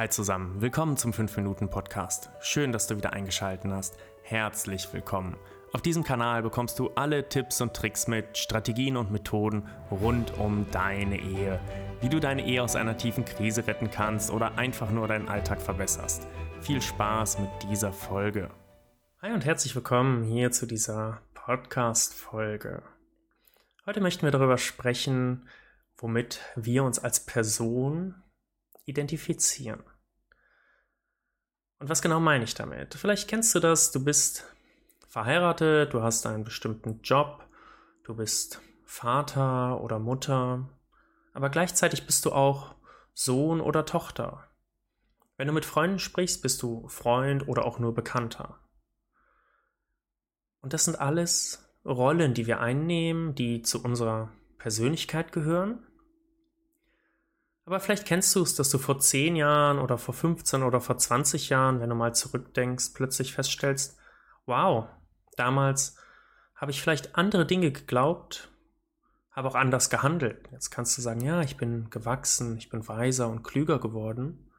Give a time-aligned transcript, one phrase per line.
[0.00, 2.30] Hi zusammen, willkommen zum 5-Minuten-Podcast.
[2.40, 3.98] Schön, dass du wieder eingeschaltet hast.
[4.22, 5.36] Herzlich willkommen.
[5.74, 10.64] Auf diesem Kanal bekommst du alle Tipps und Tricks mit, Strategien und Methoden rund um
[10.70, 11.60] deine Ehe.
[12.00, 15.60] Wie du deine Ehe aus einer tiefen Krise retten kannst oder einfach nur deinen Alltag
[15.60, 16.26] verbesserst.
[16.62, 18.48] Viel Spaß mit dieser Folge.
[19.20, 22.84] Hi und herzlich willkommen hier zu dieser Podcast-Folge.
[23.84, 25.46] Heute möchten wir darüber sprechen,
[25.98, 28.14] womit wir uns als Person
[28.86, 29.82] identifizieren.
[31.80, 32.94] Und was genau meine ich damit?
[32.94, 34.44] Vielleicht kennst du das, du bist
[35.08, 37.42] verheiratet, du hast einen bestimmten Job,
[38.04, 40.68] du bist Vater oder Mutter,
[41.32, 42.74] aber gleichzeitig bist du auch
[43.14, 44.46] Sohn oder Tochter.
[45.38, 48.58] Wenn du mit Freunden sprichst, bist du Freund oder auch nur Bekannter.
[50.60, 55.86] Und das sind alles Rollen, die wir einnehmen, die zu unserer Persönlichkeit gehören
[57.70, 60.98] aber vielleicht kennst du es, dass du vor 10 Jahren oder vor 15 oder vor
[60.98, 63.96] 20 Jahren, wenn du mal zurückdenkst, plötzlich feststellst,
[64.44, 64.88] wow,
[65.36, 65.96] damals
[66.56, 68.50] habe ich vielleicht andere Dinge geglaubt,
[69.30, 70.48] habe auch anders gehandelt.
[70.50, 74.50] Jetzt kannst du sagen, ja, ich bin gewachsen, ich bin weiser und klüger geworden.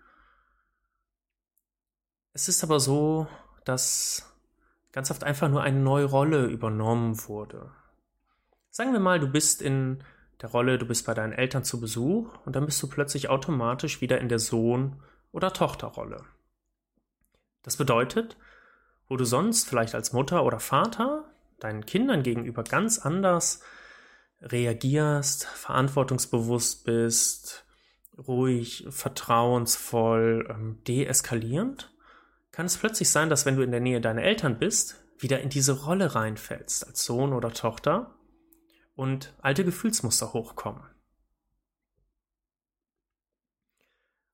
[2.31, 3.27] Es ist aber so,
[3.65, 4.33] dass
[4.93, 7.73] ganz oft einfach nur eine neue Rolle übernommen wurde.
[8.69, 10.01] Sagen wir mal, du bist in
[10.41, 14.01] der Rolle, du bist bei deinen Eltern zu Besuch und dann bist du plötzlich automatisch
[14.01, 14.95] wieder in der Sohn-
[15.31, 16.23] oder Tochterrolle.
[17.63, 18.37] Das bedeutet,
[19.07, 21.25] wo du sonst vielleicht als Mutter oder Vater
[21.59, 23.61] deinen Kindern gegenüber ganz anders
[24.41, 27.65] reagierst, verantwortungsbewusst bist,
[28.17, 31.93] ruhig, vertrauensvoll, ähm, deeskalierend,
[32.51, 35.49] kann es plötzlich sein, dass wenn du in der Nähe deiner Eltern bist, wieder in
[35.49, 38.15] diese Rolle reinfällst als Sohn oder Tochter
[39.01, 40.83] und alte Gefühlsmuster hochkommen.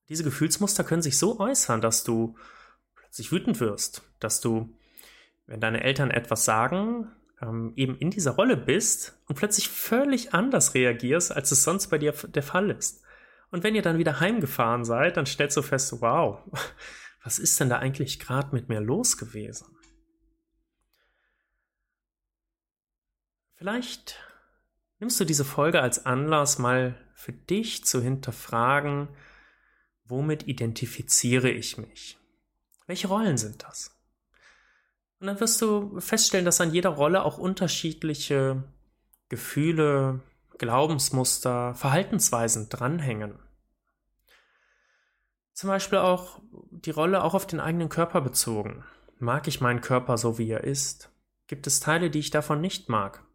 [0.09, 2.35] Diese Gefühlsmuster können sich so äußern, dass du
[2.93, 4.77] plötzlich wütend wirst, dass du,
[5.45, 7.09] wenn deine Eltern etwas sagen,
[7.41, 11.97] ähm, eben in dieser Rolle bist und plötzlich völlig anders reagierst, als es sonst bei
[11.97, 13.03] dir der Fall ist.
[13.52, 16.43] Und wenn ihr dann wieder heimgefahren seid, dann stellst du fest, wow,
[17.23, 19.77] was ist denn da eigentlich gerade mit mir los gewesen?
[23.55, 24.19] Vielleicht
[24.99, 29.09] Nimmst du diese Folge als Anlass, mal für dich zu hinterfragen,
[30.05, 32.17] womit identifiziere ich mich?
[32.87, 33.95] Welche Rollen sind das?
[35.19, 38.63] Und dann wirst du feststellen, dass an jeder Rolle auch unterschiedliche
[39.30, 40.21] Gefühle,
[40.57, 43.37] Glaubensmuster, Verhaltensweisen dranhängen.
[45.53, 46.39] Zum Beispiel auch
[46.71, 48.83] die Rolle auch auf den eigenen Körper bezogen.
[49.19, 51.09] Mag ich meinen Körper so, wie er ist?
[51.47, 53.27] Gibt es Teile, die ich davon nicht mag?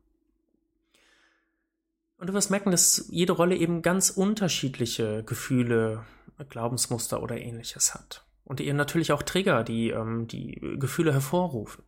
[2.22, 6.06] Und du wirst merken, dass jede Rolle eben ganz unterschiedliche Gefühle,
[6.50, 8.24] Glaubensmuster oder ähnliches hat.
[8.44, 11.82] Und ihr natürlich auch Trigger, die ähm, die Gefühle hervorrufen.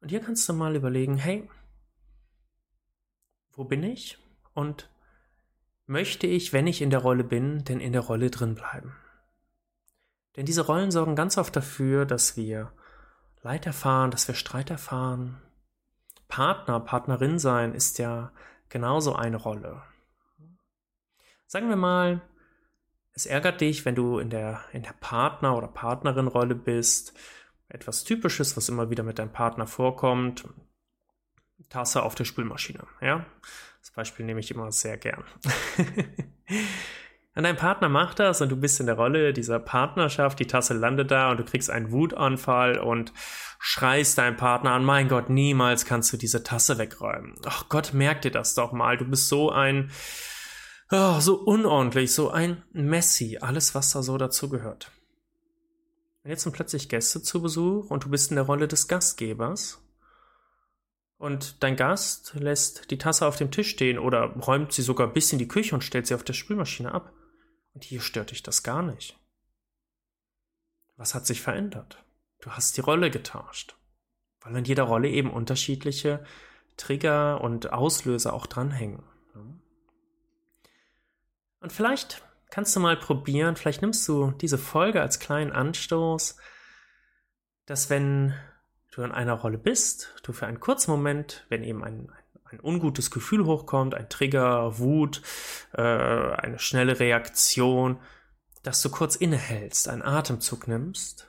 [0.00, 1.50] Und hier kannst du mal überlegen, hey,
[3.52, 4.16] wo bin ich?
[4.54, 4.88] Und
[5.84, 8.96] möchte ich, wenn ich in der Rolle bin, denn in der Rolle drin bleiben?
[10.36, 12.72] Denn diese Rollen sorgen ganz oft dafür, dass wir
[13.42, 15.42] Leid erfahren, dass wir Streit erfahren.
[16.26, 18.32] Partner, Partnerin sein ist ja
[18.74, 19.82] genauso eine Rolle.
[21.46, 22.20] Sagen wir mal,
[23.12, 27.14] es ärgert dich, wenn du in der, in der Partner- oder Partnerin-Rolle bist.
[27.68, 30.48] Etwas Typisches, was immer wieder mit deinem Partner vorkommt.
[31.68, 32.84] Tasse auf der Spülmaschine.
[33.00, 33.24] Ja?
[33.78, 35.22] Das Beispiel nehme ich immer sehr gern.
[37.36, 40.72] Und dein Partner macht das und du bist in der Rolle dieser Partnerschaft, die Tasse
[40.72, 43.12] landet da und du kriegst einen Wutanfall und
[43.58, 47.34] schreist deinen Partner an, mein Gott, niemals kannst du diese Tasse wegräumen.
[47.44, 49.90] Ach Gott, merk dir das doch mal, du bist so ein,
[50.92, 54.92] oh, so unordentlich, so ein Messi, alles was da so dazu gehört.
[56.22, 59.84] Und jetzt sind plötzlich Gäste zu Besuch und du bist in der Rolle des Gastgebers
[61.18, 65.32] und dein Gast lässt die Tasse auf dem Tisch stehen oder räumt sie sogar bis
[65.32, 67.12] in die Küche und stellt sie auf der Spülmaschine ab.
[67.74, 69.18] Und hier stört dich das gar nicht.
[70.96, 72.04] Was hat sich verändert?
[72.40, 73.76] Du hast die Rolle getauscht.
[74.40, 76.24] Weil in jeder Rolle eben unterschiedliche
[76.76, 79.02] Trigger und Auslöser auch dranhängen.
[81.60, 86.36] Und vielleicht kannst du mal probieren, vielleicht nimmst du diese Folge als kleinen Anstoß,
[87.64, 88.34] dass wenn
[88.92, 92.23] du in einer Rolle bist, du für einen kurzen Moment, wenn eben ein, ein
[92.62, 95.22] ungutes Gefühl hochkommt, ein Trigger, Wut,
[95.72, 97.98] äh, eine schnelle Reaktion,
[98.62, 101.28] dass du kurz innehältst, einen Atemzug nimmst,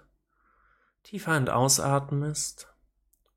[1.03, 2.67] tief ein- und ausatmest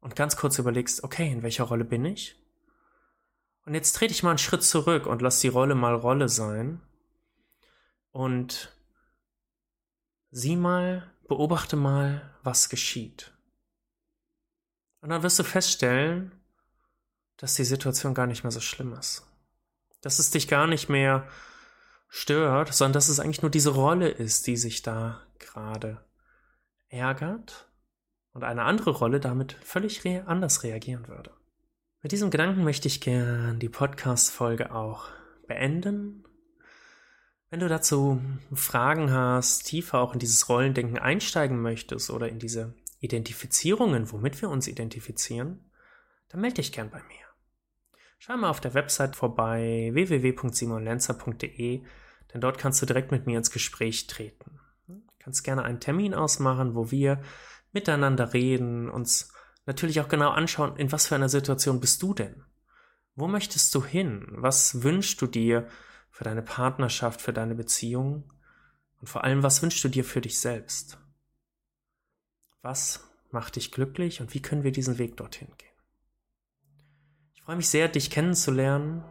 [0.01, 2.37] und ganz kurz überlegst, okay, in welcher Rolle bin ich?
[3.65, 6.81] Und jetzt trete ich mal einen Schritt zurück und lass die Rolle mal Rolle sein
[8.13, 8.73] und
[10.31, 13.33] Sieh mal, beobachte mal, was geschieht.
[15.01, 16.38] Und dann wirst du feststellen,
[17.39, 19.27] dass die Situation gar nicht mehr so schlimm ist.
[20.03, 21.27] Dass es dich gar nicht mehr
[22.09, 26.05] stört, sondern dass es eigentlich nur diese Rolle ist, die sich da gerade
[26.89, 27.69] ärgert
[28.33, 31.31] und eine andere Rolle damit völlig re anders reagieren würde.
[32.03, 35.09] Mit diesem Gedanken möchte ich gern die Podcast-Folge auch
[35.47, 36.25] beenden.
[37.51, 38.21] Wenn du dazu
[38.53, 44.51] Fragen hast, tiefer auch in dieses Rollendenken einsteigen möchtest oder in diese Identifizierungen, womit wir
[44.51, 45.71] uns identifizieren,
[46.29, 47.28] dann melde dich gern bei mir.
[48.19, 51.83] Schau mal auf der Website vorbei www.simonlenzer.de,
[52.35, 54.59] denn dort kannst du direkt mit mir ins Gespräch treten.
[54.87, 57.23] Du kannst gerne einen Termin ausmachen, wo wir
[57.73, 59.33] miteinander reden, uns
[59.67, 62.45] natürlich auch genau anschauen, in was für einer Situation bist du denn?
[63.15, 64.27] Wo möchtest du hin?
[64.31, 65.69] Was wünschst du dir
[66.11, 68.33] für deine Partnerschaft, für deine Beziehung?
[69.01, 70.99] Und vor allem, was wünschst du dir für dich selbst?
[72.63, 75.68] Was macht dich glücklich und wie können wir diesen Weg dorthin gehen?
[77.49, 79.03] Ich freue mich sehr, dich kennenzulernen,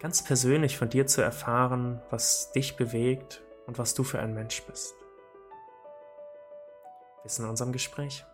[0.00, 4.64] ganz persönlich von dir zu erfahren, was dich bewegt und was du für ein Mensch
[4.64, 4.96] bist.
[7.22, 8.24] Bis in unserem Gespräch.